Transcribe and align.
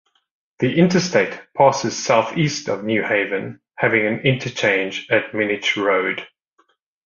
The 0.57 0.79
interstate 0.79 1.39
passes 1.55 2.03
southeast 2.03 2.67
of 2.69 2.83
New 2.83 3.03
Haven 3.03 3.61
having 3.75 4.07
an 4.07 4.21
interchange 4.21 5.05
at 5.11 5.31
Minnich 5.31 5.75
Road. 5.77 6.27